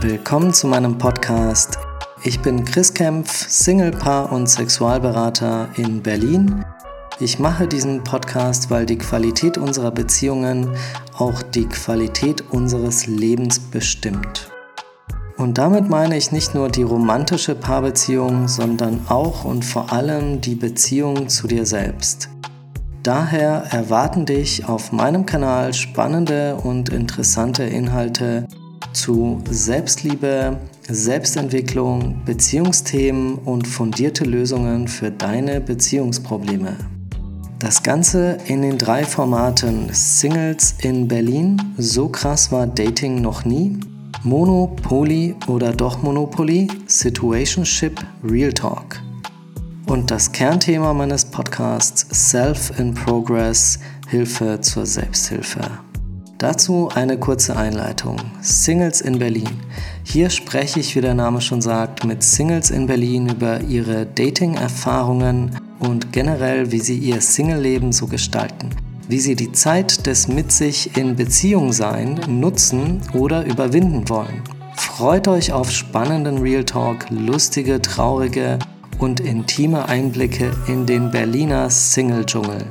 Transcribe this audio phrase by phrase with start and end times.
[0.00, 1.76] Willkommen zu meinem Podcast.
[2.22, 6.64] Ich bin Chris Kempf, Singlepaar und Sexualberater in Berlin.
[7.18, 10.70] Ich mache diesen Podcast, weil die Qualität unserer Beziehungen
[11.16, 14.48] auch die Qualität unseres Lebens bestimmt.
[15.36, 20.54] Und damit meine ich nicht nur die romantische Paarbeziehung, sondern auch und vor allem die
[20.54, 22.28] Beziehung zu dir selbst.
[23.02, 28.46] Daher erwarten dich auf meinem Kanal spannende und interessante Inhalte
[28.92, 36.76] zu Selbstliebe, Selbstentwicklung, Beziehungsthemen und fundierte Lösungen für deine Beziehungsprobleme.
[37.58, 43.78] Das Ganze in den drei Formaten Singles in Berlin, so krass war Dating noch nie,
[44.22, 49.00] Monopoly oder doch Monopoly, Situationship, Real Talk.
[49.86, 55.87] Und das Kernthema meines Podcasts Self in Progress, Hilfe zur Selbsthilfe.
[56.38, 58.16] Dazu eine kurze Einleitung.
[58.42, 59.48] Singles in Berlin.
[60.04, 65.56] Hier spreche ich, wie der Name schon sagt, mit Singles in Berlin über ihre Dating-Erfahrungen
[65.80, 68.70] und generell, wie sie ihr Single-Leben so gestalten.
[69.08, 74.44] Wie sie die Zeit des mit sich in Beziehung sein nutzen oder überwinden wollen.
[74.76, 78.60] Freut euch auf spannenden Real Talk, lustige, traurige
[79.00, 82.64] und intime Einblicke in den Berliner Single-Dschungel.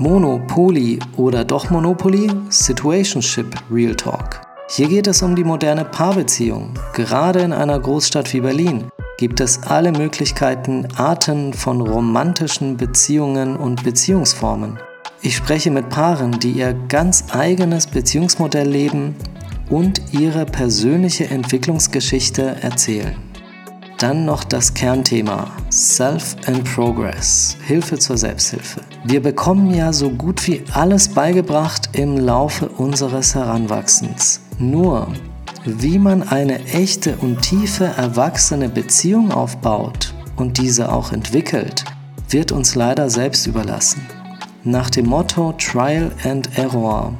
[0.00, 2.30] Monopoly oder doch Monopoly?
[2.48, 4.40] Situationship Real Talk.
[4.70, 6.72] Hier geht es um die moderne Paarbeziehung.
[6.94, 8.84] Gerade in einer Großstadt wie Berlin
[9.18, 14.78] gibt es alle Möglichkeiten, Arten von romantischen Beziehungen und Beziehungsformen.
[15.20, 19.14] Ich spreche mit Paaren, die ihr ganz eigenes Beziehungsmodell leben
[19.68, 23.29] und ihre persönliche Entwicklungsgeschichte erzählen.
[24.00, 28.80] Dann noch das Kernthema Self and Progress, Hilfe zur Selbsthilfe.
[29.04, 34.40] Wir bekommen ja so gut wie alles beigebracht im Laufe unseres Heranwachsens.
[34.58, 35.08] Nur,
[35.66, 41.84] wie man eine echte und tiefe erwachsene Beziehung aufbaut und diese auch entwickelt,
[42.30, 44.00] wird uns leider selbst überlassen.
[44.64, 47.12] Nach dem Motto Trial and Error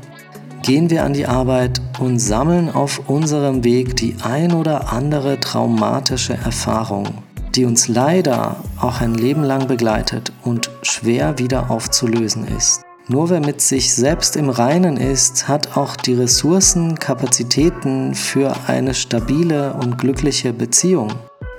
[0.62, 6.34] gehen wir an die Arbeit und sammeln auf unserem Weg die ein oder andere traumatische
[6.34, 7.08] Erfahrung,
[7.54, 12.82] die uns leider auch ein Leben lang begleitet und schwer wieder aufzulösen ist.
[13.08, 18.94] Nur wer mit sich selbst im Reinen ist, hat auch die Ressourcen, Kapazitäten für eine
[18.94, 21.12] stabile und glückliche Beziehung,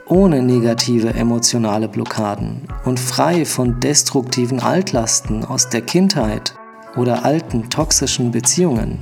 [0.08, 6.54] ohne negative emotionale Blockaden und frei von destruktiven Altlasten aus der Kindheit
[6.96, 9.00] oder alten toxischen Beziehungen.